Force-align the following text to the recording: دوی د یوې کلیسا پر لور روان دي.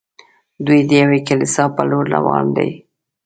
دوی 0.65 0.79
د 0.89 0.91
یوې 1.01 1.19
کلیسا 1.27 1.63
پر 1.75 1.85
لور 1.89 2.05
روان 2.15 2.45
دي. 2.57 2.69